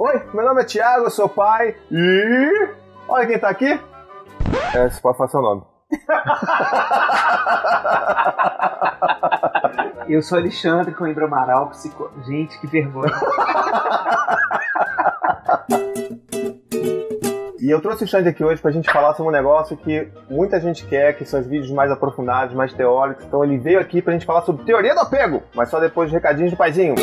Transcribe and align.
Oi, 0.00 0.22
meu 0.32 0.44
nome 0.44 0.62
é 0.62 0.64
Thiago, 0.64 1.06
eu 1.06 1.10
sou 1.10 1.28
pai 1.28 1.74
e. 1.90 2.68
Olha 3.08 3.26
quem 3.26 3.36
tá 3.36 3.48
aqui! 3.48 3.80
É, 4.72 4.88
você 4.88 5.00
pode 5.00 5.18
falar 5.18 5.28
seu 5.28 5.42
nome. 5.42 5.62
Eu 10.08 10.22
sou 10.22 10.38
Alexandre 10.38 10.94
Coimbra 10.94 11.26
Amaral, 11.26 11.70
psico... 11.70 12.10
Gente, 12.24 12.58
que 12.60 12.66
vergonha. 12.66 13.12
E 17.60 17.70
eu 17.70 17.82
trouxe 17.82 18.04
o 18.04 18.06
Xande 18.06 18.30
aqui 18.30 18.42
hoje 18.42 18.62
pra 18.62 18.70
gente 18.70 18.90
falar 18.90 19.12
sobre 19.14 19.30
um 19.30 19.32
negócio 19.32 19.76
que 19.76 20.08
muita 20.30 20.58
gente 20.60 20.86
quer, 20.86 21.14
que 21.14 21.26
são 21.26 21.40
os 21.40 21.46
vídeos 21.46 21.70
mais 21.70 21.90
aprofundados, 21.90 22.54
mais 22.54 22.72
teóricos. 22.72 23.26
Então 23.26 23.44
ele 23.44 23.58
veio 23.58 23.80
aqui 23.80 24.00
pra 24.00 24.14
gente 24.14 24.24
falar 24.24 24.40
sobre 24.42 24.64
teoria 24.64 24.94
do 24.94 25.00
apego, 25.00 25.42
mas 25.54 25.68
só 25.68 25.78
depois 25.78 26.08
dos 26.08 26.14
recadinhos 26.14 26.52
do 26.52 26.56
paizinho. 26.56 26.94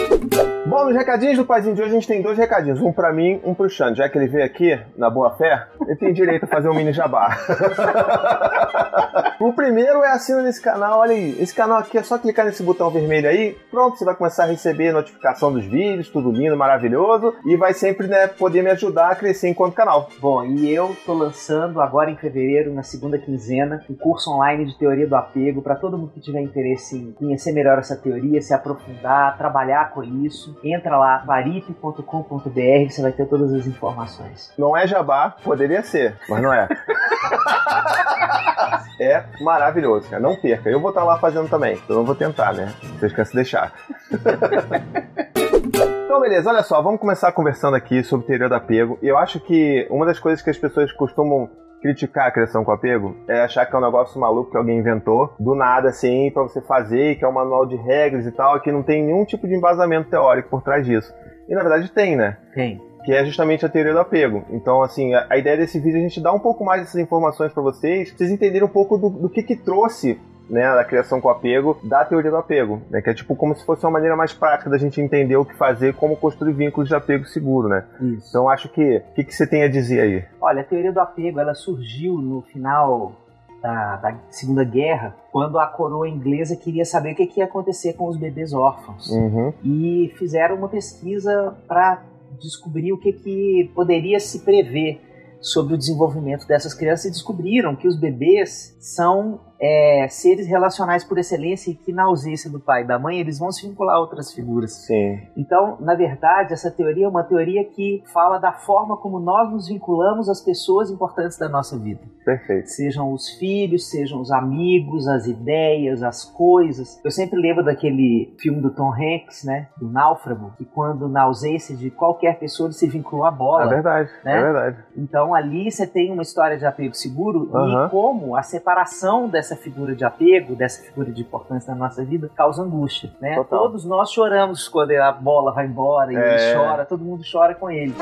Bom, 0.68 0.86
nos 0.86 0.96
recadinhos 0.96 1.38
do 1.38 1.46
paizinho 1.46 1.76
de 1.76 1.82
hoje 1.84 1.92
a 1.92 1.94
gente 1.94 2.08
tem 2.08 2.24
dois 2.24 2.40
recadinhos, 2.40 2.82
um 2.82 2.92
pra 2.92 3.14
mim, 3.14 3.40
um 3.44 3.54
pro 3.54 3.70
Xande. 3.70 4.00
Já 4.00 4.10
que 4.10 4.18
ele 4.18 4.28
veio 4.28 4.44
aqui, 4.44 4.76
na 4.98 5.12
boa 5.12 5.30
fé, 5.36 5.68
ele 5.82 5.96
tem 5.96 6.12
direito 6.12 6.46
a 6.46 6.48
fazer 6.48 6.68
um 6.68 6.74
mini 6.74 6.92
jabá. 6.92 7.38
o 9.40 9.54
primeiro 9.54 10.04
é 10.04 10.12
assina 10.12 10.42
nesse 10.42 10.60
canal, 10.60 11.02
olha 11.02 11.12
aí, 11.12 11.40
esse 11.40 11.54
canal 11.54 11.78
aqui 11.78 12.00
é 12.00 12.02
só 12.02 12.18
clicar 12.18 12.46
nesse 12.46 12.64
botão 12.64 12.90
vermelho 12.90 13.30
aí, 13.30 13.56
pronto, 13.70 13.96
você 13.96 14.04
vai 14.04 14.16
começar 14.16 14.46
a 14.46 14.48
receber 14.48 14.92
notificação 14.92 15.54
dos 15.54 15.66
vídeos, 15.66 16.10
tudo 16.10 16.32
lindo, 16.32 16.58
maravilhoso, 16.58 17.36
e 17.46 17.56
vai 17.56 17.76
sempre 17.76 18.08
né, 18.08 18.26
poder 18.26 18.64
me 18.64 18.72
ajudar 18.72 19.12
a 19.12 19.16
crescer 19.16 19.50
enquanto 19.50 19.76
canal. 19.76 20.10
Bom, 20.20 20.44
e 20.44 20.74
eu 20.74 20.98
tô 21.06 21.14
lançando 21.14 21.80
agora 21.80 22.10
em 22.10 22.18
fevereiro, 22.18 22.74
na 22.74 22.82
segunda 22.82 23.20
quinzena, 23.20 23.86
um 23.88 23.94
curso 23.94 24.32
online 24.32 24.66
de 24.66 24.76
teoria 24.80 25.08
do 25.08 25.16
apego 25.16 25.62
para 25.62 25.76
todo 25.76 25.96
mundo 25.96 26.12
que 26.12 26.20
tiver 26.20 26.42
interesse 26.42 26.98
em 26.98 27.12
conhecer 27.12 27.52
melhor 27.52 27.78
essa 27.78 27.96
teoria, 27.96 28.42
se 28.42 28.52
aprofundar, 28.52 29.38
trabalhar 29.38 29.92
com 29.92 30.04
isso. 30.04 30.55
Entra 30.64 30.98
lá, 30.98 31.24
varipe.com.br, 31.26 32.90
você 32.90 33.02
vai 33.02 33.12
ter 33.12 33.28
todas 33.28 33.54
as 33.54 33.68
informações. 33.68 34.52
Não 34.58 34.76
é 34.76 34.88
jabá, 34.88 35.36
poderia 35.44 35.84
ser, 35.84 36.18
mas 36.28 36.42
não 36.42 36.54
é. 36.54 36.68
é 39.00 39.24
maravilhoso, 39.42 40.10
cara. 40.10 40.22
Não 40.22 40.36
perca. 40.36 40.70
Eu 40.70 40.80
vou 40.80 40.90
estar 40.90 41.04
lá 41.04 41.20
fazendo 41.20 41.50
também. 41.50 41.80
Então 41.84 41.98
eu 41.98 42.06
vou 42.06 42.16
tentar, 42.16 42.54
né? 42.54 42.74
Vocês 43.00 43.12
querem 43.12 43.26
se 43.26 43.36
deixar. 43.36 43.74
Então, 46.16 46.22
beleza, 46.22 46.50
olha 46.50 46.64
só, 46.64 46.82
vamos 46.82 47.02
começar 47.02 47.30
conversando 47.34 47.76
aqui 47.76 48.02
sobre 48.02 48.26
teoria 48.26 48.48
do 48.48 48.56
apego. 48.56 48.98
E 49.02 49.08
eu 49.08 49.18
acho 49.18 49.40
que 49.40 49.86
uma 49.90 50.06
das 50.06 50.18
coisas 50.18 50.42
que 50.42 50.50
as 50.50 50.58
pessoas 50.58 50.92
costumam 50.94 51.50
criticar 51.82 52.28
a 52.28 52.32
criação 52.32 52.64
com 52.64 52.72
apego 52.72 53.16
é 53.28 53.42
achar 53.42 53.66
que 53.66 53.76
é 53.76 53.78
um 53.78 53.82
negócio 53.82 54.20
maluco 54.20 54.52
que 54.52 54.58
alguém 54.58 54.80
inventou, 54.80 55.34
do 55.40 55.56
nada, 55.56 55.90
assim, 55.90 56.32
para 56.32 56.44
você 56.44 56.62
fazer, 56.62 57.16
que 57.18 57.26
é 57.26 57.28
um 57.28 57.34
manual 57.34 57.66
de 57.66 57.76
regras 57.76 58.26
e 58.26 58.32
tal, 58.32 58.60
que 58.62 58.72
não 58.72 58.84
tem 58.84 59.04
nenhum 59.04 59.26
tipo 59.26 59.48
de 59.48 59.56
embasamento 59.56 60.10
teórico 60.10 60.50
por 60.50 60.62
trás 60.62 60.86
disso. 60.86 61.14
E 61.48 61.54
na 61.54 61.62
verdade 61.62 61.92
tem, 61.92 62.16
né? 62.16 62.38
Tem. 62.54 62.82
Que 63.04 63.14
é 63.14 63.24
justamente 63.24 63.66
a 63.66 63.70
teoria 63.70 63.94
do 63.94 64.00
apego. 64.00 64.44
Então, 64.50 64.82
assim, 64.82 65.14
a, 65.14 65.28
a 65.30 65.38
ideia 65.38 65.58
desse 65.58 65.80
vídeo 65.80 65.98
é 65.98 66.00
a 66.00 66.08
gente 66.08 66.22
dar 66.22 66.34
um 66.34 66.40
pouco 66.40 66.66
mais 66.66 66.82
dessas 66.82 67.00
informações 67.00 67.54
para 67.54 67.62
vocês, 67.62 68.10
pra 68.10 68.18
vocês 68.18 68.32
entenderem 68.32 68.68
um 68.68 68.72
pouco 68.72 68.98
do, 68.98 69.10
do 69.10 69.30
que 69.30 69.44
que 69.44 69.56
trouxe 69.56 70.20
né, 70.50 70.64
da 70.76 70.84
criação 70.84 71.20
com 71.20 71.30
apego, 71.30 71.78
da 71.84 72.06
teoria 72.06 72.32
do 72.32 72.38
apego, 72.38 72.82
né, 72.90 73.02
que 73.02 73.10
é 73.10 73.14
tipo 73.14 73.36
como 73.36 73.56
se 73.56 73.66
fosse 73.66 73.86
uma 73.86 73.92
maneira 73.92 74.16
mais 74.16 74.34
prática 74.34 74.70
da 74.70 74.78
gente 74.78 75.02
entender 75.02 75.36
o 75.38 75.46
que 75.46 75.56
fazer, 75.56 75.94
como 75.96 76.16
construir 76.16 76.54
vínculos 76.54 76.88
de 76.88 76.96
apego 76.96 77.26
seguro, 77.26 77.68
né? 77.68 77.86
Isso. 78.00 78.30
Então 78.30 78.50
acho 78.50 78.70
que 78.70 78.98
o 78.98 79.14
que, 79.14 79.24
que 79.24 79.34
você 79.34 79.48
tem 79.48 79.64
a 79.64 79.68
dizer 79.68 80.02
aí? 80.02 80.26
Olha, 80.40 80.62
a 80.62 80.64
teoria 80.64 80.92
do 80.92 81.00
apego, 81.00 81.40
ela 81.40 81.54
surgiu 81.54 82.18
no 82.18 82.42
final 82.42 83.14
da, 83.62 83.96
da 83.98 84.18
Segunda 84.30 84.64
Guerra, 84.64 85.16
quando 85.32 85.58
a 85.58 85.66
coroa 85.66 86.08
inglesa 86.08 86.56
queria 86.56 86.86
saber 86.86 87.14
o 87.14 87.16
que, 87.16 87.26
que 87.26 87.40
ia 87.40 87.46
acontecer 87.46 87.94
com 87.94 88.08
os 88.08 88.18
bebês 88.18 88.54
órfãos. 88.54 89.10
Uhum. 89.10 89.54
E 89.64 90.14
fizeram 90.18 90.56
uma 90.56 90.70
pesquisa 90.70 91.56
para 91.68 92.04
descobrir 92.40 92.94
o 92.94 92.98
que, 92.98 93.14
que 93.14 93.72
poderia 93.74 94.20
se 94.20 94.40
prever 94.40 95.02
sobre 95.40 95.76
o 95.76 95.78
desenvolvimento 95.78 96.48
dessas 96.48 96.74
crianças 96.74 97.06
e 97.06 97.12
descobriram 97.12 97.76
que 97.76 97.88
os 97.88 97.96
bebês 97.96 98.76
são 98.80 99.40
é, 99.66 100.08
seres 100.08 100.46
relacionais 100.46 101.04
por 101.04 101.18
excelência 101.18 101.72
e 101.72 101.76
que 101.76 101.92
na 101.92 102.04
ausência 102.04 102.52
do 102.52 102.60
pai 102.60 102.84
e 102.84 102.88
da 102.88 103.00
mãe 103.00 103.20
eles 103.20 103.40
vão 103.40 103.52
se 103.52 103.68
vincular 103.68 103.96
a 103.96 104.00
outras 104.00 104.32
figuras. 104.32 104.74
Sim. 104.74 105.20
Então, 105.36 105.78
na 105.80 105.96
verdade, 105.96 106.54
essa 106.54 106.70
teoria 106.70 107.06
é 107.06 107.10
uma 107.10 107.24
teoria 107.24 107.64
que 107.66 108.04
fala 108.14 108.38
da 108.38 108.52
forma 108.52 108.96
como 108.98 109.20
nós 109.20 109.52
nos 109.52 109.68
vinculamos 109.68 110.30
às 110.30 110.40
pessoas 110.40 110.92
importantes 110.92 111.38
da 111.40 111.50
nossa 111.50 111.80
vida. 111.80 112.02
Perfeito. 112.24 112.70
Sejam 112.70 113.12
os 113.12 113.30
filhos, 113.38 113.90
sejam 113.90 114.22
os 114.22 114.32
amigos, 114.32 115.08
as 115.08 115.26
ideias, 115.26 116.04
as 116.04 116.24
coisas. 116.24 117.00
Eu 117.04 117.12
sempre 117.12 117.40
lembro 117.40 117.64
daquele 117.64 118.36
filme 118.40 118.62
do 118.62 118.72
Tom 118.72 118.92
Hanks, 118.92 119.44
né? 119.44 119.68
Do 119.78 119.88
Náufrago, 119.88 120.54
que 120.58 120.66
quando 120.66 121.08
na 121.08 121.24
ausência 121.24 121.76
de 121.76 121.90
qualquer 121.90 122.38
pessoa 122.38 122.68
ele 122.68 122.74
se 122.74 122.88
vinculou 122.88 123.26
à 123.26 123.32
bola. 123.32 123.66
É 123.66 123.68
verdade, 123.68 124.10
né? 124.24 124.38
é 124.38 124.42
verdade. 124.42 124.78
Então 124.96 125.34
ali 125.34 125.72
você 125.72 125.88
tem 125.88 126.12
uma 126.12 126.22
história 126.22 126.58
de 126.58 126.66
apego 126.66 126.96
seguro 126.96 127.50
Aham. 127.54 127.86
e 127.86 127.90
como 127.90 128.36
a 128.36 128.42
separação 128.42 129.28
dessa 129.28 129.55
figura 129.56 129.96
de 129.96 130.04
apego, 130.06 130.56
dessa 130.56 130.82
figura 130.84 131.12
de 131.12 131.22
importância 131.22 131.74
na 131.74 131.80
nossa 131.86 132.04
vida, 132.04 132.30
causa 132.36 132.62
angústia, 132.64 133.12
né? 133.22 133.36
Total. 133.36 133.60
Todos 133.60 133.86
nós 133.86 134.12
choramos 134.12 134.68
quando 134.68 134.92
a 134.92 135.12
bola 135.12 135.52
vai 135.52 135.66
embora 135.66 136.12
e 136.12 136.16
É. 136.16 136.52
ele 136.52 136.56
chora, 136.60 136.86
todo 136.86 137.04
mundo 137.04 137.24
chora 137.30 137.56
com 137.56 137.70
ele. 137.70 137.94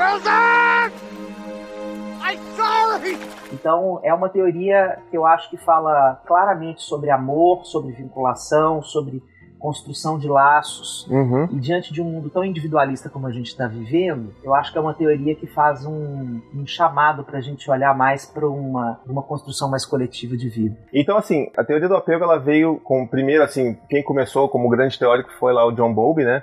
Então 3.52 4.00
é 4.02 4.12
uma 4.12 4.28
teoria 4.28 4.98
que 5.10 5.16
eu 5.16 5.26
acho 5.26 5.48
que 5.50 5.56
fala 5.56 6.20
claramente 6.26 6.82
sobre 6.82 7.10
amor, 7.10 7.64
sobre 7.64 7.92
vinculação, 7.92 8.82
sobre 8.82 9.22
construção 9.64 10.18
de 10.18 10.28
laços. 10.28 11.06
Uhum. 11.08 11.48
E 11.50 11.58
diante 11.58 11.90
de 11.90 12.02
um 12.02 12.04
mundo 12.04 12.28
tão 12.28 12.44
individualista 12.44 13.08
como 13.08 13.26
a 13.26 13.32
gente 13.32 13.46
está 13.46 13.66
vivendo, 13.66 14.34
eu 14.44 14.54
acho 14.54 14.70
que 14.70 14.76
é 14.76 14.80
uma 14.80 14.92
teoria 14.92 15.34
que 15.34 15.46
faz 15.46 15.86
um, 15.86 16.42
um 16.54 16.66
chamado 16.66 17.24
para 17.24 17.38
a 17.38 17.40
gente 17.40 17.70
olhar 17.70 17.96
mais 17.96 18.26
para 18.26 18.46
uma, 18.46 19.00
uma 19.06 19.22
construção 19.22 19.70
mais 19.70 19.86
coletiva 19.86 20.36
de 20.36 20.50
vida. 20.50 20.76
Então, 20.92 21.16
assim, 21.16 21.50
a 21.56 21.64
teoria 21.64 21.88
do 21.88 21.96
apego 21.96 22.24
ela 22.24 22.38
veio 22.38 22.78
com, 22.80 23.06
primeiro, 23.06 23.42
assim, 23.42 23.78
quem 23.88 24.02
começou 24.02 24.50
como 24.50 24.68
grande 24.68 24.98
teórico 24.98 25.32
foi 25.40 25.54
lá 25.54 25.66
o 25.66 25.72
John 25.72 25.94
Bowlby, 25.94 26.24
né? 26.24 26.42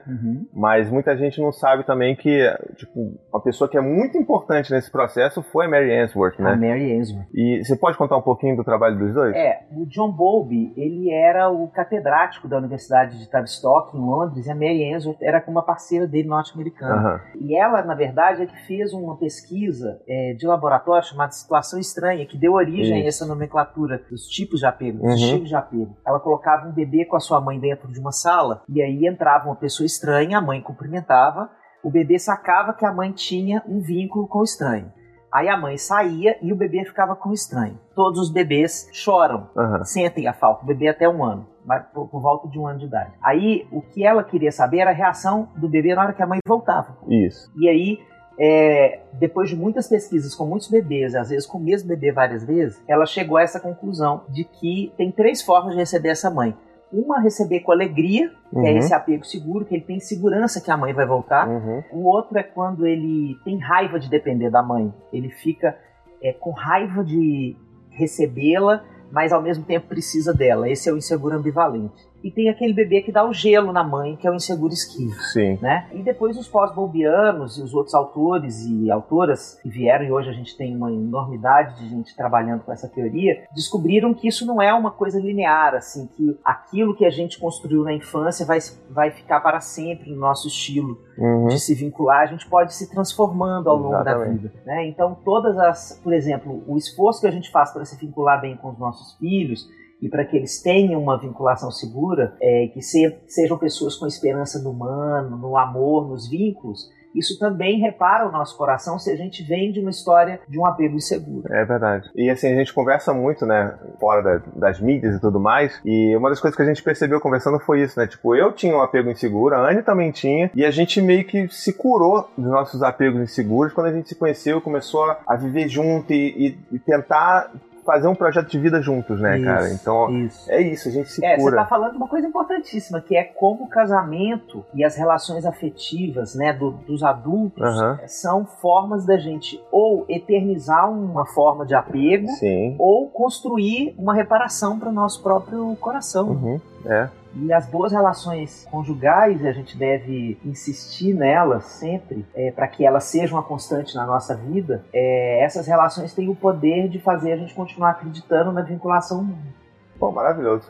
Mas 0.52 0.90
muita 0.90 1.16
gente 1.16 1.40
não 1.40 1.52
sabe 1.52 1.86
também 1.86 2.16
que, 2.16 2.52
tipo, 2.76 3.20
uma 3.32 3.42
pessoa 3.44 3.70
que 3.70 3.78
é 3.78 3.82
muito 3.82 4.18
importante 4.18 4.72
nesse 4.72 4.92
processo 4.92 5.44
foi 5.44 5.68
a 5.68 5.70
Mary 5.70 5.92
Ainsworth, 5.92 6.40
A 6.40 6.44
né? 6.44 6.56
Mary 6.56 6.92
Ainsworth. 6.92 7.28
E 7.36 7.64
você 7.64 7.76
pode 7.76 8.00
contar 8.00 8.18
um 8.18 8.22
pouquinho 8.24 8.56
do 8.56 8.64
trabalho 8.64 8.98
dos 8.98 9.14
dois? 9.14 9.36
É, 9.36 9.59
o 9.72 9.86
John 9.86 10.12
Bowlby, 10.12 10.74
ele 10.76 11.12
era 11.12 11.52
o 11.52 11.68
catedrático 11.68 12.48
da 12.48 12.58
Universidade 12.58 13.10
de 13.17 13.29
Tavistock, 13.29 13.95
em 13.95 13.99
Londres, 13.99 14.45
e 14.45 14.51
a 14.51 14.55
Mary 14.55 14.83
Ainsworth 14.83 15.22
era 15.22 15.44
uma 15.47 15.63
parceira 15.63 16.07
dele 16.07 16.27
norte-americana. 16.27 16.95
Aham. 16.95 17.22
E 17.39 17.55
ela, 17.57 17.81
na 17.83 17.95
verdade, 17.95 18.44
é 18.44 18.45
que 18.45 18.55
fez 18.67 18.94
uma 18.94 19.17
pesquisa 19.17 19.99
é, 20.07 20.33
de 20.33 20.45
laboratório 20.47 21.05
chamada 21.07 21.31
Situação 21.31 21.79
Estranha, 21.79 22.25
que 22.25 22.38
deu 22.38 22.53
origem 22.53 22.97
Isso. 22.97 23.05
a 23.05 23.07
essa 23.07 23.25
nomenclatura 23.25 24.01
dos 24.09 24.25
tipos 24.27 24.59
de 24.59 24.66
apego, 24.66 24.99
dos 24.99 25.07
Uhum. 25.07 25.16
estilos 25.16 25.49
de 25.49 25.55
apego. 25.55 25.95
Ela 26.05 26.19
colocava 26.19 26.67
um 26.67 26.72
bebê 26.72 27.05
com 27.05 27.16
a 27.16 27.19
sua 27.19 27.41
mãe 27.41 27.59
dentro 27.59 27.91
de 27.91 27.99
uma 27.99 28.11
sala, 28.11 28.63
e 28.69 28.81
aí 28.81 29.05
entrava 29.05 29.45
uma 29.47 29.55
pessoa 29.55 29.85
estranha, 29.85 30.38
a 30.38 30.41
mãe 30.41 30.61
cumprimentava, 30.61 31.49
o 31.83 31.89
bebê 31.89 32.19
sacava 32.19 32.73
que 32.73 32.85
a 32.85 32.93
mãe 32.93 33.11
tinha 33.11 33.63
um 33.67 33.79
vínculo 33.81 34.28
com 34.28 34.39
o 34.39 34.43
estranho. 34.43 34.91
Aí 35.31 35.47
a 35.47 35.56
mãe 35.56 35.78
saía 35.78 36.38
e 36.42 36.52
o 36.52 36.56
bebê 36.56 36.84
ficava 36.84 37.16
com 37.16 37.31
estranho. 37.31 37.80
Todos 37.96 38.19
os 38.19 38.30
bebês 38.30 38.90
choram 38.92 39.47
Aham. 39.58 39.84
sentem 39.86 40.28
a 40.28 40.34
falta, 40.34 40.64
o 40.64 40.66
bebê 40.68 40.90
até 40.90 41.08
um 41.08 41.24
ano, 41.24 41.47
mas 41.66 41.86
por, 41.94 42.08
por 42.09 42.22
volta 42.22 42.50
de 42.50 42.59
um 42.59 42.68
ano 42.68 42.80
de 42.80 42.86
idade. 42.86 43.12
Aí 43.24 43.66
o 43.72 43.81
que 43.81 44.06
ela 44.06 44.24
queria 44.24 44.52
saber 44.52 44.80
era 44.80 44.91
a 44.91 44.94
reação 44.94 45.47
do 45.56 45.70
bebê 45.70 45.96
na 45.96 46.03
hora 46.03 46.14
que 46.14 46.22
a 46.22 46.28
mãe 46.28 46.40
voltava. 46.46 46.97
Isso. 47.08 47.50
E 47.58 47.70
aí, 47.70 48.00
é, 48.38 49.00
depois 49.14 49.50
de 49.50 49.56
muitas 49.56 49.88
pesquisas 49.88 50.36
com 50.36 50.46
muitos 50.46 50.70
bebês, 50.70 51.16
às 51.16 51.30
vezes 51.30 51.46
com 51.46 51.58
o 51.58 51.62
mesmo 51.62 51.88
bebê 51.88 52.12
várias 52.12 52.44
vezes, 52.44 52.81
ela 52.88 53.06
chegou 53.06 53.38
a 53.38 53.41
essa 53.41 53.59
conclusão 53.59 54.24
de 54.30 54.44
que 54.44 54.91
tem 54.97 55.12
três 55.12 55.41
formas 55.41 55.74
de 55.74 55.80
receber 55.80 56.09
essa 56.09 56.30
mãe. 56.30 56.56
Uma, 56.91 57.22
receber 57.22 57.62
com 57.62 57.72
alegria, 57.72 58.29
que 58.50 58.57
é 58.57 58.72
Uhum. 58.72 58.78
esse 58.78 58.94
apego 58.94 59.25
seguro, 59.25 59.66
que 59.66 59.75
ele 59.75 59.84
tem 59.84 60.00
segurança 60.00 60.59
que 60.59 60.69
a 60.69 60.75
mãe 60.75 60.94
vai 60.94 61.06
voltar. 61.06 61.47
Uhum. 61.47 61.84
O 61.91 62.06
outro 62.07 62.38
é 62.38 62.44
quando 62.44 62.85
ele 62.85 63.38
tem 63.46 63.57
raiva 63.57 64.00
de 64.00 64.09
depender 64.09 64.49
da 64.49 64.61
mãe. 64.61 64.93
Ele 65.14 65.29
fica 65.29 65.78
é, 66.22 66.34
com 66.34 66.52
raiva 66.52 67.03
de 67.03 67.55
recebê-la, 67.90 68.84
mas 69.11 69.32
ao 69.32 69.41
mesmo 69.41 69.64
tempo 69.64 69.88
precisa 69.88 70.34
dela. 70.34 70.70
Esse 70.70 70.90
é 70.90 70.93
o 70.93 70.97
inseguro 70.97 71.35
ambivalente. 71.35 72.10
E 72.23 72.32
tem 72.32 72.50
aquele 72.50 72.73
bebê 72.73 73.02
que 73.02 73.12
dá 73.12 73.28
o 73.28 73.34
gelo 73.34 73.72
na 73.72 73.84
mãe, 73.84 74.16
que 74.16 74.28
é 74.28 74.32
o 74.32 74.35
inseguro 74.35 74.73
esquivo. 74.73 75.14
Sim. 75.34 75.58
Né? 75.62 75.88
E 75.94 76.02
depois 76.02 76.38
os 76.38 76.47
pós-bolbianos 76.47 77.58
e 77.58 77.62
os 77.62 77.73
outros 77.73 77.94
autores 77.96 78.66
e 78.66 78.91
autoras 78.91 79.59
que 79.62 79.70
vieram, 79.70 80.06
e 80.06 80.12
hoje 80.12 80.29
a 80.29 80.34
gente 80.34 80.56
tem 80.56 80.76
uma 80.76 80.91
enormidade 80.91 81.79
de 81.79 81.90
gente 81.90 82.16
trabalhando 82.16 82.64
com 82.64 82.72
essa 82.72 82.88
teoria, 82.88 83.44
descobriram 83.56 84.14
que 84.14 84.28
isso 84.28 84.46
não 84.46 84.62
é 84.62 84.73
uma 84.73 84.91
coisa 84.91 85.20
linear, 85.20 85.73
assim, 85.76 86.08
que 86.16 86.38
aquilo 86.44 86.96
que 86.96 87.06
a 87.06 87.09
gente 87.09 87.40
construiu 87.40 87.84
na 87.84 87.94
infância 87.94 88.46
vai, 88.46 88.59
vai 88.90 89.12
ficar 89.12 89.40
para 89.41 89.59
sempre 89.59 90.12
no 90.12 90.17
nosso 90.17 90.47
estilo 90.47 90.97
Uhum. 91.17 91.47
de 91.47 91.59
se 91.59 91.76
vincular, 91.76 92.22
a 92.22 92.26
gente 92.26 92.47
pode 92.50 92.74
se 92.74 92.90
transformando 92.90 93.70
ao 93.70 93.78
longo 93.78 94.03
da 94.03 94.12
Exatamente. 94.12 94.41
vida. 94.41 94.53
Né? 94.66 94.88
Então, 94.88 95.16
todas 95.24 95.56
as, 95.58 96.00
por 96.03 96.14
exemplo, 96.14 96.64
o 96.67 96.78
esforço 96.78 97.22
que 97.22 97.28
a 97.28 97.32
gente 97.32 97.52
faz 97.52 97.72
para 97.72 97.85
se 97.85 97.96
vincular 97.97 98.41
bem 98.41 98.58
com 98.58 98.72
os 98.72 98.79
nossos 98.79 99.16
filhos 99.17 99.67
e 100.02 100.09
para 100.09 100.26
que 100.26 100.36
eles 100.36 100.62
tenham 100.62 101.02
uma 101.02 101.20
vinculação 101.20 101.70
segura, 101.72 102.36
é, 102.42 102.68
que 102.74 102.82
se- 102.82 103.18
sejam 103.28 103.58
pessoas 103.58 103.96
com 103.96 104.08
esperança 104.08 104.62
no 104.62 104.72
humano, 104.72 105.38
no 105.38 105.58
amor, 105.58 106.08
nos 106.08 106.30
vínculos, 106.30 106.90
isso 107.14 107.38
também 107.38 107.78
repara 107.82 108.26
o 108.26 108.32
nosso 108.32 108.58
coração 108.58 108.98
se 108.98 109.12
a 109.12 109.16
gente 109.18 109.44
vem 109.44 109.70
de 109.74 109.82
uma 109.82 109.90
história 109.90 110.40
de 110.48 110.58
um 110.58 110.66
apego 110.66 110.96
inseguro. 110.96 111.44
É 111.53 111.66
verdade. 111.66 112.09
E 112.16 112.30
assim, 112.30 112.48
a 112.48 112.56
gente 112.56 112.74
conversa 112.74 113.14
muito, 113.14 113.46
né, 113.46 113.78
fora 114.00 114.22
da, 114.22 114.42
das 114.56 114.80
mídias 114.80 115.18
e 115.18 115.20
tudo 115.20 115.38
mais, 115.38 115.78
e 115.84 116.16
uma 116.16 116.30
das 116.30 116.40
coisas 116.40 116.56
que 116.56 116.64
a 116.64 116.66
gente 116.66 116.82
percebeu 116.82 117.20
conversando 117.20 117.59
foi 117.59 117.82
isso, 117.82 118.00
né? 118.00 118.08
Tipo, 118.08 118.34
eu 118.34 118.53
tinha 118.53 118.74
um 118.74 118.82
apego 118.82 119.09
inseguro, 119.09 119.56
a 119.56 119.70
Anne 119.70 119.84
também 119.84 120.09
tinha, 120.09 120.50
e 120.56 120.64
a 120.64 120.72
gente 120.72 121.02
meio 121.02 121.26
que 121.26 121.50
se 121.50 121.74
curou 121.74 122.30
dos 122.38 122.50
nossos 122.50 122.82
apegos 122.82 123.20
inseguros 123.22 123.74
quando 123.74 123.88
a 123.88 123.94
gente 123.94 124.08
se 124.08 124.16
conheceu, 124.16 124.62
começou 124.62 125.03
a 125.28 125.36
viver 125.36 125.68
junto 125.68 126.14
e, 126.14 126.56
e, 126.72 126.76
e 126.76 126.80
tentar 126.80 127.52
fazer 127.85 128.07
um 128.07 128.16
projeto 128.16 128.49
de 128.49 128.59
vida 128.59 128.81
juntos, 128.81 129.19
né, 129.19 129.37
isso, 129.37 129.45
cara? 129.45 129.73
Então, 129.73 130.09
isso. 130.25 130.51
é 130.51 130.61
isso, 130.61 130.89
a 130.89 130.91
gente 130.91 131.11
se 131.11 131.25
é, 131.25 131.35
cura. 131.35 131.51
Você 131.51 131.55
tá 131.57 131.66
falando 131.66 131.91
de 131.91 131.97
uma 131.97 132.07
coisa 132.07 132.28
importantíssima, 132.28 133.01
que 133.01 133.16
é 133.16 133.23
como 133.23 133.66
o 133.66 133.67
casamento 133.67 134.66
e 134.73 134.83
as 134.83 134.95
relações 134.95 135.45
afetivas, 135.45 136.35
né, 136.35 136.53
do, 136.53 136.72
dos 136.72 137.03
adultos 137.03 137.75
uhum. 137.75 137.97
são 138.07 138.45
formas 138.45 139.05
da 139.05 139.17
gente 139.17 139.61
ou 139.72 140.05
eternizar 140.07 140.89
uma 140.89 141.25
forma 141.25 141.66
de 141.66 141.73
apego 141.73 142.28
Sim. 142.28 142.75
ou 142.78 143.09
construir 143.09 143.95
uma 143.97 144.13
reparação 144.13 144.79
para 144.79 144.89
o 144.89 144.91
nosso 144.91 145.22
próprio 145.22 145.75
coração. 145.78 146.29
Uhum. 146.29 146.61
É. 146.85 147.09
E 147.33 147.53
as 147.53 147.66
boas 147.66 147.91
relações 147.91 148.67
conjugais, 148.69 149.45
a 149.45 149.51
gente 149.51 149.78
deve 149.78 150.39
insistir 150.43 151.13
nelas 151.13 151.66
sempre, 151.66 152.25
é, 152.35 152.51
para 152.51 152.67
que 152.67 152.85
elas 152.85 153.05
sejam 153.05 153.37
uma 153.37 153.43
constante 153.43 153.95
na 153.95 154.05
nossa 154.05 154.35
vida. 154.35 154.83
É, 154.93 155.43
essas 155.43 155.66
relações 155.67 156.13
têm 156.13 156.29
o 156.29 156.35
poder 156.35 156.89
de 156.89 156.99
fazer 156.99 157.31
a 157.33 157.37
gente 157.37 157.53
continuar 157.53 157.91
acreditando 157.91 158.51
na 158.51 158.61
vinculação 158.61 159.22
humana. 159.22 159.53
Bom, 159.97 160.11
maravilhoso. 160.11 160.69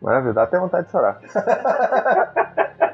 Maravilhoso, 0.00 0.34
dá 0.34 0.42
até 0.42 0.58
vontade 0.58 0.86
de 0.86 0.92
chorar. 0.92 1.20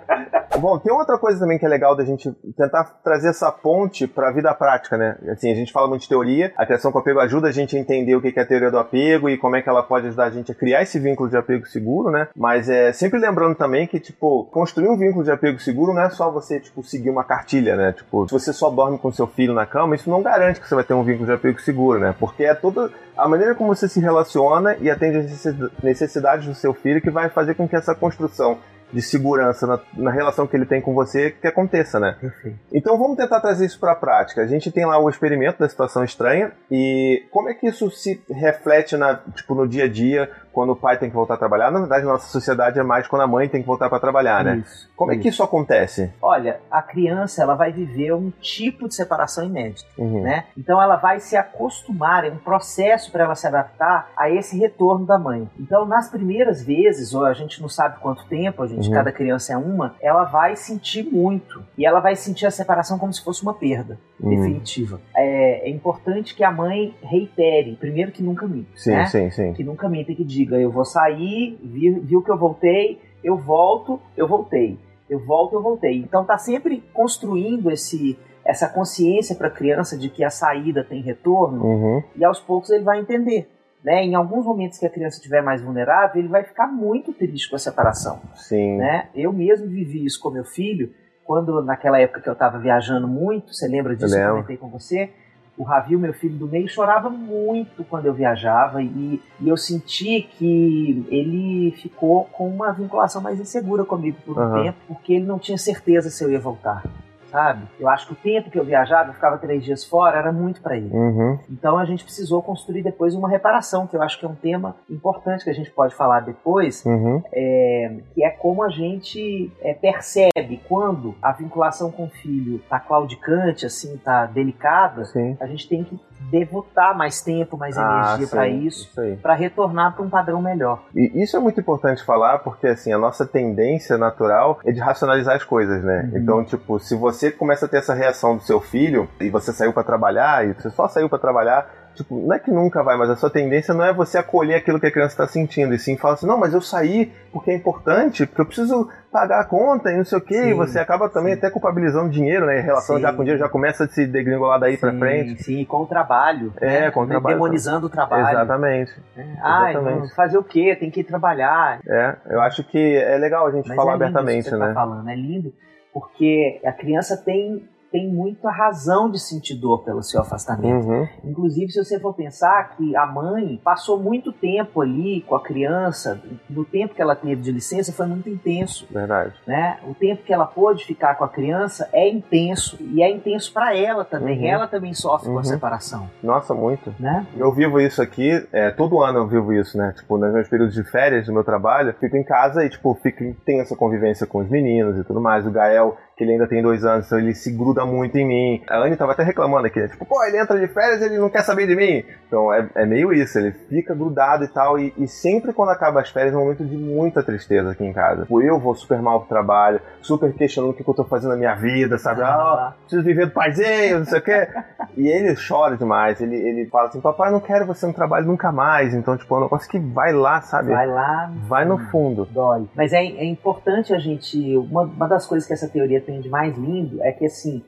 Bom, 0.59 0.79
tem 0.79 0.93
outra 0.93 1.19
coisa 1.19 1.39
também 1.39 1.59
que 1.59 1.67
é 1.67 1.69
legal 1.69 1.95
da 1.95 2.05
gente 2.05 2.33
tentar 2.57 2.85
trazer 3.05 3.29
essa 3.29 3.53
ponte 3.53 4.07
para 4.07 4.29
a 4.29 4.33
vida 4.33 4.53
prática, 4.55 4.97
né? 4.97 5.17
Assim, 5.29 5.51
a 5.53 5.55
gente 5.55 5.73
fala 5.73 5.87
muito 5.87 6.03
de 6.03 6.09
teoria, 6.09 6.53
a 6.57 6.65
criação 6.65 6.91
com 6.91 6.99
apego 6.99 7.21
ajuda 7.21 7.49
a 7.49 7.53
gente 7.53 7.77
a 7.77 7.81
entender 7.81 8.17
o 8.17 8.23
que 8.23 8.33
é 8.37 8.43
a 8.43 8.47
teoria 8.47 8.71
do 8.71 8.79
apego 8.79 9.29
e 9.29 9.37
como 9.37 9.57
é 9.57 9.63
que 9.63 9.69
ela 9.69 9.83
pode 9.83 10.07
ajudar 10.07 10.25
a 10.25 10.31
gente 10.31 10.51
a 10.51 10.55
criar 10.55 10.83
esse 10.83 10.99
vínculo 10.99 11.29
de 11.29 11.37
apego 11.37 11.67
seguro, 11.67 12.11
né? 12.11 12.29
Mas 12.35 12.69
é 12.69 12.93
sempre 12.93 13.19
lembrando 13.19 13.55
também 13.55 13.87
que, 13.87 14.01
tipo, 14.01 14.45
construir 14.47 14.89
um 14.89 14.97
vínculo 14.97 15.25
de 15.25 15.31
apego 15.31 15.61
seguro 15.61 15.93
não 15.93 16.03
é 16.03 16.11
só 16.11 16.31
você, 16.31 16.59
tipo, 16.59 16.83
seguir 16.83 17.11
uma 17.11 17.25
cartilha, 17.25 17.77
né? 17.77 17.93
Tipo, 17.93 18.27
se 18.27 18.33
você 18.33 18.53
só 18.53 18.71
dorme 18.71 18.99
com 18.99 19.13
seu 19.13 19.27
filho 19.27 19.53
na 19.53 19.67
cama, 19.67 19.95
isso 19.95 20.09
não 20.09 20.23
garante 20.23 20.61
que 20.61 20.69
você 20.69 20.75
vai 20.75 20.85
ter 20.85 20.95
um 20.95 21.05
vínculo 21.05 21.27
de 21.27 21.33
apego 21.33 21.61
seguro, 21.61 22.01
né? 22.01 22.15
Porque 22.19 22.45
é 22.45 22.55
toda 22.55 22.91
a 23.17 23.29
maneira 23.29 23.55
como 23.55 23.75
você 23.75 23.89
se 23.89 24.01
relaciona 24.01 24.77
e 24.81 24.91
atende 24.91 25.19
as 25.19 25.45
necessidades 25.83 26.47
do 26.47 26.55
seu 26.55 26.73
filho 26.73 27.01
que 27.01 27.11
vai 27.11 27.29
fazer 27.29 27.55
com 27.55 27.69
que 27.69 27.77
essa 27.77 27.95
construção 27.95 28.59
de 28.93 29.03
segurança 29.03 29.67
na, 29.67 29.81
na, 29.95 30.11
relação 30.11 30.47
que 30.47 30.57
ele 30.57 30.67
tem 30.67 30.81
com 30.81 30.95
você 30.95 31.31
que 31.31 31.47
aconteça, 31.47 31.99
né? 31.99 32.17
Perfeito. 32.21 32.59
Então 32.73 32.99
vamos 32.99 33.17
tentar 33.17 33.41
trazer 33.41 33.67
isso 33.67 33.79
para 33.79 33.93
a 33.93 33.97
prática. 33.97 34.43
A 34.43 34.47
gente 34.47 34.71
tem 34.71 34.87
lá 34.87 34.99
o 34.99 35.09
experimento 35.09 35.59
da 35.59 35.69
situação 35.69 36.05
estranha 36.05 36.53
e 36.71 37.25
como 37.31 37.49
é 37.49 37.55
que 37.55 37.67
isso 37.67 37.91
se 37.91 38.23
reflete 38.31 38.97
na, 38.97 39.17
tipo, 39.35 39.55
no 39.55 39.67
dia 39.67 39.85
a 39.85 39.89
dia 39.89 40.31
quando 40.57 40.71
o 40.71 40.77
pai 40.77 40.97
tem 40.97 41.11
que 41.11 41.15
voltar 41.15 41.35
a 41.35 41.37
trabalhar. 41.37 41.71
Na 41.71 41.81
verdade, 41.81 42.07
nossa 42.07 42.29
sociedade 42.29 42.79
é 42.79 42.83
mais 42.83 43.07
quando 43.07 43.21
a 43.21 43.27
mãe 43.27 43.47
tem 43.47 43.61
que 43.61 43.67
voltar 43.67 43.91
para 43.91 44.01
trabalhar, 44.01 44.43
né? 44.43 44.63
Isso, 44.65 44.89
Como 44.97 45.13
isso. 45.13 45.21
é 45.21 45.23
que 45.23 45.29
isso 45.29 45.43
acontece? 45.43 46.11
Olha, 46.23 46.61
a 46.71 46.81
criança 46.81 47.43
ela 47.43 47.55
vai 47.55 47.71
viver 47.71 48.15
um 48.15 48.31
tipo 48.41 48.89
de 48.89 48.95
separação 48.95 49.45
inédita, 49.45 49.87
uhum. 49.99 50.23
né? 50.23 50.47
Então 50.57 50.81
ela 50.81 50.97
vai 50.97 51.21
se 51.21 51.37
acostumar, 51.37 52.25
é 52.25 52.31
um 52.31 52.39
processo 52.39 53.13
para 53.13 53.25
ela 53.25 53.35
se 53.35 53.47
adaptar 53.47 54.11
a 54.17 54.31
esse 54.31 54.57
retorno 54.59 55.05
da 55.05 55.19
mãe. 55.19 55.47
Então, 55.61 55.85
nas 55.85 56.09
primeiras 56.09 56.65
vezes, 56.65 57.13
ou 57.13 57.27
a 57.27 57.35
gente 57.35 57.61
não 57.61 57.69
sabe 57.69 58.01
quanto 58.01 58.25
tempo, 58.27 58.63
a 58.63 58.67
gente, 58.67 58.76
uhum. 58.77 58.91
cada 58.91 59.13
criança 59.13 59.53
é 59.53 59.57
uma, 59.57 59.95
ela 60.01 60.25
vai 60.25 60.57
sentir 60.57 61.05
muito. 61.05 61.63
E 61.77 61.85
ela 61.85 62.01
vai 62.01 62.17
sentir 62.17 62.47
a 62.47 62.51
separação 62.51 62.99
como 62.99 63.13
se 63.13 63.23
fosse 63.23 63.43
uma 63.43 63.55
perda 63.55 63.99
uhum. 64.21 64.31
definitiva. 64.31 65.01
É, 65.15 65.69
é, 65.69 65.71
importante 65.71 66.35
que 66.35 66.43
a 66.43 66.51
mãe 66.51 66.95
reitere, 67.03 67.77
primeiro 67.77 68.11
que 68.11 68.23
nunca 68.23 68.47
minta, 68.47 68.71
sim, 68.75 68.91
né? 68.91 69.07
Sim, 69.07 69.31
sim. 69.31 69.53
Que 69.53 69.63
nunca 69.63 69.89
minta, 69.89 70.15
que 70.15 70.25
diga 70.25 70.47
diga, 70.47 70.61
eu 70.61 70.71
vou 70.71 70.85
sair, 70.85 71.59
viu, 71.63 72.01
viu 72.03 72.23
que 72.23 72.31
eu 72.31 72.39
voltei, 72.39 73.01
eu 73.23 73.37
volto, 73.37 74.01
eu 74.17 74.29
voltei. 74.29 74.79
Eu 75.09 75.25
volto, 75.25 75.55
eu 75.55 75.63
voltei. 75.63 75.99
Então 75.99 76.25
tá 76.25 76.37
sempre 76.37 76.83
construindo 76.93 77.71
esse 77.71 78.19
essa 78.45 78.69
consciência 78.69 79.35
para 79.35 79.49
a 79.49 79.51
criança 79.51 79.99
de 79.99 80.09
que 80.09 80.23
a 80.23 80.31
saída 80.31 80.85
tem 80.85 81.03
retorno 81.03 81.65
uhum. 81.65 82.03
e 82.15 82.25
aos 82.25 82.39
poucos 82.39 82.71
ele 82.71 82.85
vai 82.85 83.01
entender. 83.01 83.49
Né? 83.87 84.05
Em 84.05 84.17
alguns 84.17 84.45
momentos 84.45 84.81
que 84.81 84.85
a 84.85 84.91
criança 84.91 85.19
estiver 85.19 85.41
mais 85.41 85.63
vulnerável, 85.63 86.21
ele 86.21 86.27
vai 86.27 86.43
ficar 86.43 86.67
muito 86.67 87.13
triste 87.13 87.49
com 87.49 87.55
a 87.55 87.59
separação. 87.61 88.21
Sim. 88.35 88.79
Né? 88.79 89.09
Eu 89.15 89.33
mesmo 89.33 89.69
vivi 89.69 90.05
isso 90.05 90.21
com 90.21 90.29
meu 90.29 90.45
filho, 90.45 90.93
quando 91.23 91.63
naquela 91.63 92.01
época 92.01 92.21
que 92.21 92.29
eu 92.29 92.33
estava 92.33 92.59
viajando 92.59 93.07
muito, 93.07 93.55
você 93.55 93.69
lembra 93.69 93.95
disso? 93.95 94.17
Eu, 94.17 94.23
eu 94.23 94.31
comentei 94.33 94.57
com 94.57 94.69
você 94.69 95.11
o 95.57 95.63
Ravi, 95.63 95.97
meu 95.97 96.13
filho 96.13 96.37
do 96.37 96.47
meio, 96.47 96.69
chorava 96.69 97.09
muito 97.09 97.83
quando 97.85 98.07
eu 98.07 98.13
viajava 98.13 98.83
e, 98.83 99.23
e, 99.41 99.49
eu 99.49 99.57
senti 99.57 100.29
que 100.37 101.07
ele 101.09 101.71
ficou 101.81 102.25
com 102.25 102.47
uma 102.47 102.73
vinculação 102.73 103.23
mais 103.23 103.41
insegura 103.41 103.83
comigo 103.85 104.19
por 104.27 104.37
um 104.37 104.43
uhum. 104.43 104.63
tempo, 104.65 104.79
porque 104.87 105.15
ele 105.15 105.25
não 105.25 105.39
tinha 105.39 105.57
certeza 105.57 106.11
se 106.11 106.23
eu 106.23 106.31
ia 106.31 106.39
voltar 106.39 106.83
sabe? 107.31 107.67
Eu 107.79 107.89
acho 107.89 108.07
que 108.07 108.13
o 108.13 108.17
tempo 108.17 108.51
que 108.51 108.59
eu 108.59 108.65
viajava, 108.65 109.11
eu 109.11 109.15
ficava 109.15 109.39
três 109.39 109.65
dias 109.65 109.85
fora, 109.85 110.19
era 110.19 110.33
muito 110.33 110.61
para 110.61 110.77
ele. 110.77 110.91
Uhum. 110.93 111.39
Então 111.51 111.79
a 111.79 111.85
gente 111.85 112.05
precisou 112.05 112.43
construir 112.43 112.83
depois 112.83 113.15
uma 113.15 113.29
reparação, 113.29 113.87
que 113.87 113.97
eu 113.97 114.03
acho 114.03 114.19
que 114.19 114.27
é 114.27 114.29
um 114.29 114.35
tema 114.35 114.77
importante 114.91 115.45
que 115.45 115.51
a 115.51 115.55
gente 115.55 115.71
pode 115.71 115.95
falar 115.95 116.21
depois, 116.21 116.85
uhum. 116.85 117.23
é, 117.33 117.97
que 118.15 118.25
é 118.25 118.31
como 118.31 118.63
a 118.63 118.69
gente 118.69 119.51
é, 119.61 119.75
percebe 119.75 120.61
quando 120.69 121.15
a 121.21 121.33
vinculação 121.33 121.91
com 121.91 122.05
o 122.05 122.11
filho 122.11 122.61
tá 122.69 122.79
claudicante, 122.81 123.67
assim, 123.67 123.97
tá 123.99 124.27
delicada, 124.27 125.05
Sim. 125.05 125.37
a 125.41 125.47
gente 125.47 125.69
tem 125.69 125.85
que 125.85 125.99
devotar 126.31 126.97
mais 126.97 127.21
tempo, 127.21 127.57
mais 127.57 127.77
ah, 127.77 128.17
energia 128.17 128.29
para 128.29 128.49
isso, 128.49 128.91
para 129.23 129.35
retornar 129.35 129.95
para 129.95 130.05
um 130.05 130.11
padrão 130.11 130.43
melhor. 130.43 130.83
E 130.95 131.23
isso 131.23 131.37
é 131.37 131.41
muito 131.41 131.61
importante 131.61 132.05
falar, 132.05 132.39
porque 132.41 132.67
assim, 132.67 132.93
a 132.93 132.99
nossa 132.99 133.27
tendência 133.27 133.97
natural 133.97 134.59
é 134.65 134.73
de 134.73 134.81
racionalizar 134.81 135.37
as 135.37 135.45
coisas, 135.45 135.83
né? 135.85 136.11
Uhum. 136.13 136.19
Então, 136.19 136.45
tipo, 136.45 136.79
se 136.79 136.97
você 136.97 137.31
começa 137.31 137.67
a 137.67 137.69
ter 137.69 137.79
essa 137.79 137.95
reação 137.95 138.37
do 138.37 138.43
seu 138.43 138.61
filho 138.61 139.09
e 139.21 139.31
você 139.31 139.53
saiu 139.53 139.73
para 139.73 139.85
trabalhar 139.85 140.47
e 140.47 140.53
você 140.53 140.71
só 140.71 140.89
saiu 140.89 141.09
para 141.09 141.19
trabalhar, 141.19 141.86
Tipo, 141.97 142.17
não 142.27 142.35
é 142.35 142.39
que 142.39 142.51
nunca 142.51 142.83
vai, 142.83 142.97
mas 142.97 143.11
a 143.11 143.17
sua 143.17 143.31
tendência 143.31 143.73
não 143.73 143.85
é 143.85 143.93
você 143.93 144.19
acolher 144.19 144.57
aquilo 144.57 144.79
que 144.79 144.87
a 144.87 144.91
criança 144.91 145.15
está 145.15 145.27
sentindo, 145.27 145.75
e 145.75 145.79
sim 145.79 145.97
falar 145.97 146.15
assim, 146.15 146.27
não, 146.27 146.39
mas 146.39 146.53
eu 146.53 146.61
saí 146.61 147.11
porque 147.33 147.51
é 147.51 147.55
importante, 147.55 148.27
porque 148.27 148.41
eu 148.41 148.47
preciso 148.47 148.89
pagar 149.11 149.41
a 149.41 149.45
conta 149.45 149.91
e 149.91 149.97
não 149.97 150.05
sei 150.05 150.19
o 150.19 150.21
quê, 150.21 150.49
e 150.49 150.55
você 150.55 150.79
acaba 150.79 151.09
também 151.09 151.33
sim. 151.33 151.39
até 151.39 151.51
culpabilizando 151.51 152.11
dinheiro, 152.11 152.47
né? 152.47 152.61
Em 152.61 152.63
relação 152.63 152.97
sim. 152.97 153.03
já 153.03 153.13
com 153.13 153.23
o 153.23 153.25
dinheiro 153.25 153.39
já 153.39 153.49
começa 153.49 153.85
a 153.85 153.89
se 153.89 154.07
degringolar 154.07 154.61
daí 154.61 154.77
para 154.77 154.93
frente. 154.93 155.43
Sim, 155.43 155.65
com 155.65 155.83
o 155.83 155.87
trabalho. 155.87 156.53
É, 156.61 156.83
né? 156.83 156.91
com 156.91 157.01
o 157.01 157.07
trabalho. 157.07 157.35
Demonizando 157.37 157.87
o 157.87 157.91
trabalho. 157.91 158.29
Exatamente. 158.29 158.93
É. 159.17 159.25
Ah, 159.43 159.71
Exatamente. 159.71 160.15
fazer 160.15 160.39
o 160.39 160.45
quê? 160.45 160.77
Tem 160.79 160.91
que 160.91 161.01
ir 161.01 161.05
trabalhar. 161.05 161.81
É, 161.87 162.17
eu 162.29 162.41
acho 162.43 162.63
que 162.65 162.97
é 162.97 163.17
legal 163.17 163.47
a 163.47 163.51
gente 163.51 163.69
mas 163.69 163.77
falar 163.77 163.93
é 163.93 163.95
abertamente, 163.95 164.41
isso 164.41 164.51
que 164.51 164.57
você 164.57 164.63
né? 164.63 164.69
Tá 164.69 164.75
falando, 164.75 165.09
é 165.09 165.15
lindo, 165.15 165.53
porque 165.93 166.61
a 166.65 166.73
criança 166.73 167.17
tem 167.17 167.67
tem 167.91 168.09
muita 168.09 168.51
razão 168.51 169.11
de 169.11 169.19
sentir 169.19 169.55
dor 169.55 169.85
pelo 169.85 170.03
seu 170.03 170.21
afastamento. 170.21 170.87
Uhum. 170.87 171.09
Inclusive, 171.25 171.71
se 171.73 171.85
você 171.85 172.01
for 172.01 172.15
pensar 172.15 172.77
que 172.77 172.97
a 172.97 173.07
mãe 173.07 173.61
passou 173.63 174.01
muito 174.01 174.33
tempo 174.33 174.81
ali 174.81 175.23
com 175.23 175.35
a 175.35 175.43
criança, 175.43 176.21
no 176.49 176.65
tempo 176.65 176.95
que 176.95 177.03
ela 177.03 177.15
teve 177.15 177.41
de 177.41 177.53
licença 177.53 177.93
foi 177.93 178.07
muito 178.07 178.29
intenso. 178.29 178.87
Verdade. 178.91 179.35
Né? 179.47 179.79
O 179.87 179.95
tempo 179.95 180.23
que 180.23 180.33
ela 180.33 180.47
pôde 180.47 180.85
ficar 180.85 181.15
com 181.17 181.25
a 181.25 181.29
criança 181.29 181.89
é 181.93 182.09
intenso. 182.09 182.79
E 182.81 183.03
é 183.03 183.11
intenso 183.11 183.53
para 183.53 183.77
ela 183.77 184.05
também. 184.05 184.41
Uhum. 184.41 184.47
Ela 184.47 184.67
também 184.67 184.95
sofre 184.95 185.29
uhum. 185.29 185.35
com 185.35 185.41
a 185.41 185.43
uhum. 185.43 185.49
separação. 185.49 186.11
Nossa, 186.23 186.55
muito. 186.55 186.95
Né? 186.99 187.27
Eu 187.37 187.53
vivo 187.53 187.81
isso 187.81 188.03
aqui, 188.03 188.47
é, 188.53 188.71
todo 188.71 189.03
ano 189.03 189.21
eu 189.21 189.27
vivo 189.27 189.53
isso, 189.53 189.77
né? 189.77 189.93
Tipo, 189.97 190.19
nos 190.19 190.33
meus 190.33 190.49
períodos 190.49 190.75
de 190.75 190.85
férias 190.85 191.27
do 191.27 191.33
meu 191.33 191.45
trabalho, 191.45 191.95
fico 191.99 192.17
em 192.17 192.25
casa 192.25 192.65
e, 192.65 192.71
tipo, 192.71 192.95
fico, 193.03 193.35
tenho 193.45 193.63
essa 193.63 193.77
convivência 193.77 194.27
com 194.27 194.39
os 194.39 194.49
meninos 194.49 194.99
e 194.99 195.05
tudo 195.05 195.21
mais. 195.21 195.47
O 195.47 195.51
Gael 195.51 195.97
que 196.17 196.25
ele 196.25 196.33
ainda 196.33 196.49
tem 196.49 196.63
dois 196.63 196.83
anos, 196.83 197.07
então 197.07 197.19
ele 197.19 197.35
se 197.35 197.53
gruda 197.53 197.85
muito 197.85 198.17
em 198.17 198.27
mim. 198.27 198.63
A 198.71 198.79
Anne 198.79 198.97
tava 198.97 199.13
até 199.13 199.23
reclamando 199.23 199.67
aqui, 199.67 199.79
né? 199.79 199.89
Tipo, 199.89 200.07
pô, 200.07 200.25
ele 200.25 200.39
entra 200.39 200.59
de 200.59 200.67
férias 200.67 201.03
e 201.03 201.05
ele 201.05 201.19
não 201.19 201.29
quer 201.29 201.43
saber 201.43 201.67
de 201.67 201.77
mim. 201.77 202.03
Então 202.27 202.53
é, 202.53 202.67
é 202.75 202.87
meio 202.87 203.13
isso, 203.13 203.39
ele 203.39 203.53
fica 203.53 203.95
grudado 203.95 204.45
e 204.45 204.49
tal. 204.49 204.79
E, 204.79 204.95
e, 204.97 205.07
sempre 205.07 205.53
quando 205.53 205.69
acaba 205.71 206.01
as 206.01 206.09
férias 206.09 206.33
é 206.33 206.37
um 206.37 206.41
momento 206.41 206.65
de 206.65 206.77
muita 206.77 207.23
tristeza 207.23 207.73
aqui 207.73 207.85
em 207.85 207.93
casa. 207.93 208.23
Tipo, 208.23 208.41
eu 208.41 208.59
vou 208.59 208.75
super 208.75 209.01
mal 209.03 209.21
pro 209.21 209.29
trabalho, 209.29 209.79
super 210.01 210.33
questionando 210.33 210.71
o 210.71 210.75
que, 210.75 210.89
eu 210.89 210.95
tô 210.95 211.05
fazendo 211.05 211.33
na 211.33 211.37
minha 211.37 211.55
vida, 211.55 211.99
sabe? 211.99 212.23
Ah, 212.23 212.73
preciso 212.81 213.03
viver 213.03 213.27
do 213.27 213.33
paizinho, 213.33 213.99
não 213.99 214.07
sei 214.07 214.19
o 214.19 214.23
quê. 214.23 214.49
E 214.97 215.09
ele 215.09 215.35
chora 215.37 215.77
demais, 215.77 216.21
ele, 216.23 216.37
ele 216.37 216.67
fala 216.67 216.89
assim, 216.89 217.01
papai, 217.01 217.31
não 217.31 217.41
quero 217.41 217.67
você 217.67 217.87
no 217.87 217.93
trabalho 217.93 218.27
nunca 218.27 218.51
mais. 218.51 218.95
Então, 218.95 219.19
tipo, 219.19 219.35
é 219.35 219.39
um 219.39 219.43
negócio 219.43 219.71
que 219.71 219.79
vai 219.79 220.15
lá, 220.15 220.41
sabe? 220.41 220.71
Vai 220.71 220.87
lá. 220.87 221.31
Vai 221.47 221.65
no 221.67 221.79
fundo. 221.91 222.25
Dói. 222.25 222.67
Mas 222.75 222.95
é, 222.95 223.05
é 223.05 223.25
importante 223.25 223.93
a 223.93 223.99
gente. 223.99 224.57
Uma, 224.57 224.83
uma 224.83 225.07
das 225.07 225.27
coisas 225.27 225.47
que 225.47 225.53
essa 225.53 225.69
teoria 225.69 226.06
tem 226.07 226.21
de 226.21 226.29
mais 226.29 226.57
lindo 226.57 227.03
é 227.03 227.13
que 227.13 227.27
assim 227.27 227.63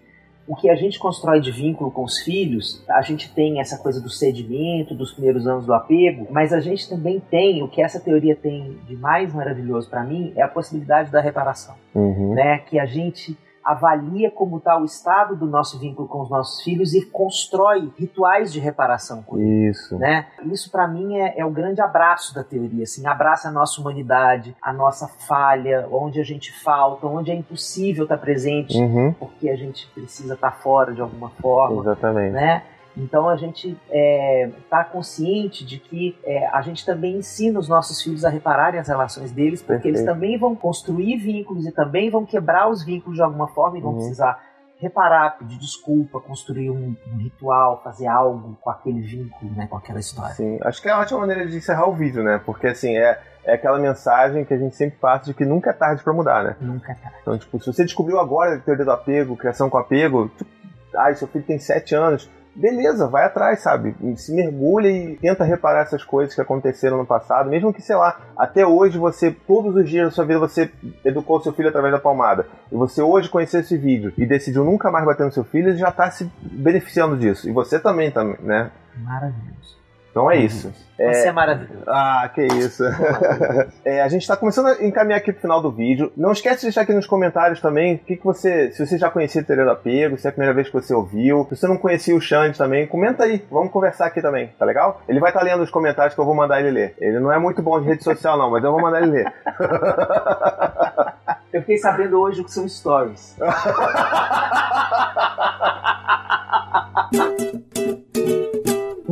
o 0.49 0.57
que 0.57 0.71
a 0.71 0.75
gente 0.75 0.99
constrói 0.99 1.41
de 1.41 1.53
vínculo 1.53 1.91
com 1.91 2.03
os 2.03 2.21
filhos, 2.21 2.83
a 2.89 3.03
gente 3.03 3.33
tem 3.35 3.61
essa 3.61 3.77
coisa 3.77 4.01
do 4.01 4.09
sedimento, 4.09 4.95
dos 4.95 5.13
primeiros 5.13 5.47
anos 5.47 5.67
do 5.67 5.75
apego, 5.75 6.27
mas 6.31 6.55
a 6.55 6.61
gente 6.61 6.89
também 6.89 7.21
tem, 7.21 7.63
o 7.63 7.69
que 7.69 7.83
essa 7.83 8.01
teoria 8.01 8.35
tem 8.35 8.79
de 8.87 8.97
mais 8.97 9.35
maravilhoso 9.35 9.91
para 9.91 10.03
mim, 10.03 10.33
é 10.35 10.43
a 10.43 10.49
possibilidade 10.49 11.13
da 11.13 11.21
reparação. 11.21 11.75
Uhum. 11.95 12.33
Né? 12.33 12.59
Que 12.61 12.79
a 12.79 12.87
gente 12.87 13.37
avalia 13.69 14.31
como 14.31 14.57
está 14.57 14.79
o 14.79 14.85
estado 14.85 15.37
do 15.37 15.47
nosso 15.47 15.79
vínculo 15.79 16.09
com 16.09 16.23
os 16.23 16.31
nossos 16.31 16.63
filhos 16.63 16.95
e 16.95 17.05
constrói 17.05 17.93
rituais 17.99 18.51
de 18.51 18.59
reparação 18.59 19.23
com 19.23 19.39
eles. 19.39 19.77
Isso. 19.77 19.99
Né? 19.99 20.27
Isso 20.45 20.71
para 20.71 20.89
mim 20.89 21.19
é, 21.19 21.39
é 21.39 21.45
o 21.45 21.51
grande 21.51 21.83
abraço 21.83 22.35
da 22.35 22.43
teoria, 22.43 22.85
assim, 22.85 23.07
abraça 23.07 23.49
a 23.49 23.53
nossa 23.53 23.79
humanidade, 23.79 24.57
a 24.63 24.73
nossa 24.73 25.07
falha, 25.07 25.87
onde 25.93 26.19
a 26.19 26.25
gente 26.25 26.51
falta, 26.63 27.07
onde 27.07 27.31
é 27.31 27.35
impossível 27.35 28.05
estar 28.05 28.17
presente, 28.17 28.77
uhum. 28.79 29.13
porque 29.13 29.51
a 29.51 29.57
gente 29.57 29.87
precisa 29.89 30.33
estar 30.33 30.53
fora 30.53 30.95
de 30.95 31.03
alguma 31.03 31.29
forma. 31.29 31.83
Exatamente. 31.83 32.33
Né? 32.33 32.63
Então 32.99 33.29
a 33.29 33.37
gente 33.37 33.71
está 33.71 33.79
é, 33.91 34.51
tá 34.69 34.85
consciente 34.85 35.65
de 35.65 35.79
que 35.79 36.19
é, 36.25 36.47
a 36.49 36.61
gente 36.63 36.85
também 36.85 37.19
ensina 37.19 37.59
os 37.59 37.69
nossos 37.69 38.03
filhos 38.03 38.25
a 38.25 38.29
repararem 38.29 38.81
as 38.81 38.89
relações 38.89 39.31
deles, 39.31 39.61
porque 39.63 39.75
Perfeito. 39.75 39.97
eles 39.99 40.05
também 40.05 40.37
vão 40.37 40.55
construir 40.57 41.17
vínculos 41.17 41.65
e 41.65 41.73
também 41.73 42.11
vão 42.11 42.27
quebrar 42.27 42.69
os 42.69 42.85
vínculos 42.85 43.17
de 43.17 43.23
alguma 43.23 43.49
forma 43.49 43.79
e 43.79 43.81
vão 43.81 43.93
uhum. 43.93 43.99
precisar 43.99 44.43
reparar, 44.81 45.39
pedir 45.39 45.59
desculpa, 45.59 46.21
construir 46.21 46.71
um, 46.71 46.95
um, 47.13 47.17
ritual, 47.17 47.81
fazer 47.83 48.07
algo 48.07 48.57
com 48.61 48.71
aquele 48.71 49.01
vínculo, 49.01 49.51
né, 49.53 49.67
com 49.67 49.77
aquela 49.77 49.99
história. 49.99 50.35
Sim, 50.35 50.59
acho 50.63 50.81
que 50.81 50.89
é 50.89 50.95
uma 50.95 51.03
ótima 51.03 51.21
maneira 51.21 51.47
de 51.47 51.57
encerrar 51.57 51.89
o 51.89 51.93
vídeo, 51.93 52.23
né? 52.23 52.41
Porque 52.47 52.69
assim, 52.69 52.97
é, 52.97 53.21
é 53.45 53.55
aquela 53.55 53.79
mensagem 53.79 54.45
que 54.45 54.55
a 54.55 54.59
gente 54.59 54.77
sempre 54.77 54.97
passa 54.99 55.27
de 55.27 55.35
que 55.35 55.45
nunca 55.45 55.71
é 55.71 55.73
tarde 55.73 56.03
para 56.03 56.13
mudar, 56.13 56.45
né? 56.45 56.57
Nunca 56.61 56.93
é 56.93 56.95
tarde. 56.95 57.19
Então, 57.23 57.37
tipo, 57.37 57.59
se 57.59 57.67
você 57.67 57.85
descobriu 57.85 58.21
agora 58.21 58.55
a 58.55 58.59
teoria 58.59 58.85
do 58.85 58.93
apego, 58.93 59.37
criação 59.37 59.69
com 59.69 59.79
apego, 59.79 60.29
tipo, 60.29 60.51
ai, 60.97 61.17
seu 61.17 61.27
filho 61.27 61.45
tem 61.45 61.59
sete 61.59 61.97
anos, 61.97 62.31
beleza, 62.59 63.07
vai 63.07 63.25
atrás, 63.25 63.61
sabe? 63.61 63.95
Se 64.17 64.33
mergulha 64.35 64.89
e 64.89 65.17
tenta 65.17 65.45
reparar 65.45 65.83
essas 65.83 66.03
coisas 66.03 66.35
que 66.35 66.41
aconteceram 66.41 66.99
no 66.99 67.07
passado, 67.07 67.49
mesmo 67.49 67.73
que, 67.73 67.81
sei 67.81 67.97
lá, 67.97 68.21
até 68.37 68.67
hoje 68.67 68.99
você, 68.99 69.31
todos 69.31 69.75
os 69.77 69.89
dias 69.89 70.07
da 70.07 70.11
sua 70.11 70.25
vida, 70.25 70.41
você 70.41 70.71
educou 71.05 71.41
seu 71.41 71.53
filho 71.53 71.69
através 71.69 71.93
da 71.93 72.01
palmada, 72.01 72.47
e 72.71 72.77
você 72.77 73.01
hoje 73.01 73.29
conheceu 73.29 73.61
esse 73.61 73.77
vídeo 73.77 74.13
e 74.19 74.27
decidiu 74.27 74.65
nunca 74.65 74.91
mais 74.91 75.05
bater 75.05 75.25
no 75.25 75.33
seu 75.33 75.45
filho, 75.45 75.69
ele 75.69 75.79
já 75.79 75.93
tá 75.93 76.11
se 76.11 76.31
beneficiando 76.43 77.17
disso. 77.17 77.49
E 77.49 77.53
você 77.53 77.79
também, 77.79 78.11
também 78.11 78.37
né? 78.41 78.71
Maravilhoso. 78.97 79.78
Então 80.19 80.33
é 80.33 80.39
isso. 80.39 80.73
Você 80.97 81.27
é, 81.27 81.29
é 81.29 81.33
maravilhoso. 81.33 81.85
Ah, 81.87 82.29
que 82.35 82.43
isso. 82.43 82.83
é, 83.85 84.03
a 84.03 84.09
gente 84.09 84.23
está 84.23 84.37
começando 84.37 84.67
a 84.67 84.85
encaminhar 84.85 85.19
aqui 85.19 85.31
pro 85.31 85.41
final 85.41 85.63
do 85.63 85.71
vídeo. 85.71 86.11
Não 86.17 86.33
esquece 86.33 86.57
de 86.57 86.63
deixar 86.67 86.81
aqui 86.81 86.93
nos 86.93 87.07
comentários 87.07 87.61
também 87.61 87.95
o 87.95 87.99
que, 87.99 88.17
que 88.17 88.25
você. 88.25 88.73
Se 88.73 88.85
você 88.85 88.99
já 88.99 89.09
conhecia 89.09 89.41
o 89.41 89.45
Teoria 89.45 89.65
do 89.65 89.71
Apego, 89.71 90.19
se 90.19 90.27
é 90.27 90.31
a 90.31 90.33
primeira 90.33 90.53
vez 90.53 90.67
que 90.67 90.75
você 90.75 90.93
ouviu, 90.93 91.47
se 91.49 91.57
você 91.57 91.69
não 91.69 91.77
conhecia 91.77 92.17
o 92.17 92.21
Xande 92.21 92.59
também, 92.59 92.85
comenta 92.85 93.23
aí. 93.23 93.47
Vamos 93.49 93.71
conversar 93.71 94.07
aqui 94.07 94.21
também, 94.21 94.49
tá 94.59 94.65
legal? 94.65 95.01
Ele 95.09 95.21
vai 95.21 95.31
estar 95.31 95.39
tá 95.39 95.47
lendo 95.47 95.63
os 95.63 95.71
comentários 95.71 96.17
que 96.17 96.21
eu 96.21 96.25
vou 96.25 96.35
mandar 96.35 96.59
ele 96.59 96.73
ler. 96.73 96.97
Ele 96.99 97.21
não 97.21 97.31
é 97.31 97.39
muito 97.39 97.63
bom 97.63 97.81
de 97.81 97.87
rede 97.87 98.03
social, 98.03 98.37
não, 98.37 98.51
mas 98.51 98.65
eu 98.65 98.73
vou 98.73 98.83
mandar 98.83 99.01
ele 99.01 99.13
ler. 99.13 99.33
eu 101.55 101.61
fiquei 101.61 101.79
sabendo 101.79 102.19
hoje 102.19 102.41
o 102.41 102.45
que 102.45 102.51
são 102.51 102.69
stories. 102.69 103.37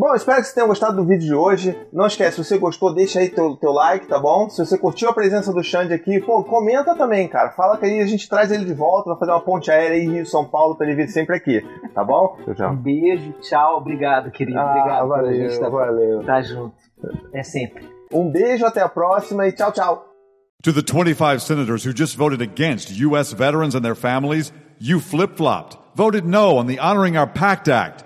Bom, 0.07 0.15
espero 0.15 0.41
que 0.41 0.47
você 0.47 0.55
tenha 0.55 0.67
gostado 0.69 0.95
do 0.95 1.05
vídeo 1.05 1.27
de 1.27 1.35
hoje. 1.35 1.77
Não 1.93 2.07
esquece, 2.07 2.37
se 2.37 2.45
você 2.45 2.57
gostou, 2.59 2.95
deixa 2.95 3.19
aí 3.19 3.29
teu, 3.29 3.57
teu 3.57 3.73
like, 3.73 4.07
tá 4.07 4.21
bom? 4.21 4.49
Se 4.49 4.65
você 4.65 4.79
curtiu 4.79 5.09
a 5.09 5.13
presença 5.13 5.53
do 5.53 5.65
Xande 5.65 5.93
aqui, 5.93 6.21
pô, 6.21 6.45
comenta 6.45 6.95
também, 6.95 7.27
cara. 7.27 7.51
Fala 7.51 7.77
que 7.77 7.87
aí 7.87 7.99
a 7.99 8.07
gente 8.07 8.29
traz 8.29 8.53
ele 8.53 8.65
de 8.65 8.73
volta, 8.73 9.11
vai 9.11 9.19
fazer 9.19 9.33
uma 9.33 9.41
ponte 9.41 9.69
aérea 9.69 9.97
aí 9.97 10.07
Rio-São 10.07 10.45
Paulo 10.45 10.77
pra 10.77 10.87
ele 10.87 10.95
vir 10.95 11.09
sempre 11.09 11.35
aqui, 11.35 11.61
tá 11.93 12.05
bom? 12.05 12.39
Tchau, 12.45 12.55
tchau. 12.55 12.71
Um 12.71 12.77
beijo, 12.77 13.33
tchau, 13.41 13.79
obrigado, 13.79 14.31
querido. 14.31 14.57
Ah, 14.61 14.71
obrigado 14.71 15.09
valeu, 15.09 15.35
gente 15.35 15.59
tá, 15.59 15.69
valeu. 15.69 16.23
tá 16.23 16.41
junto. 16.41 16.77
É 17.33 17.43
sempre. 17.43 17.89
Um 18.13 18.31
beijo, 18.31 18.65
até 18.65 18.83
a 18.83 18.89
próxima 18.89 19.49
e 19.49 19.53
tchau, 19.53 19.73
tchau. 19.73 20.07
To 20.63 20.73
the 20.73 20.83
25 20.83 21.43
senators 21.43 21.85
who 21.85 21.93
just 21.93 22.17
voted 22.17 22.41
against 22.41 22.93
U.S. 22.93 23.33
veterans 23.33 23.75
and 23.75 23.83
their 23.83 23.97
families, 23.97 24.53
you 24.79 25.01
flip-flopped, 25.01 25.77
voted 25.97 26.25
no 26.25 26.59
on 26.59 26.69
the 26.69 26.79
Honoring 26.79 27.17
Our 27.17 27.27
Pact 27.27 27.69
Act. 27.69 28.06